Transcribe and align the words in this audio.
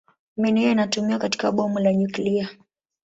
Mbinu 0.37 0.57
hiyo 0.59 0.71
inatumiwa 0.71 1.19
katika 1.19 1.51
bomu 1.51 1.79
la 1.79 1.93
nyuklia. 1.93 2.49